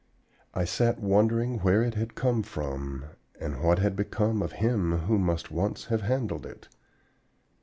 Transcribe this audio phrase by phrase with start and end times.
[0.55, 3.05] I sat wondering where it had come from,
[3.39, 6.67] and what had become of him who must once have handled it.